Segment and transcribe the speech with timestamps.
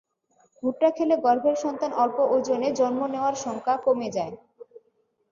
[0.63, 4.33] ভুট্টা খেলে গর্ভের সন্তান অল্প ওজনে জন্ম নেওয়ার শঙ্কা কমে যায়।